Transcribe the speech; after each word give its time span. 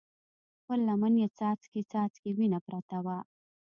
پر 0.65 0.77
لمن 0.87 1.13
يې 1.21 1.27
څاڅکي 1.37 1.81
څاڅکې 1.91 2.29
وينه 2.37 2.59
پرته 2.67 2.97
وه. 3.05 3.17